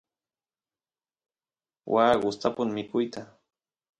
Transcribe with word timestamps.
waa 1.93 2.13
gustapun 2.21 2.69
mikuyta 2.75 3.21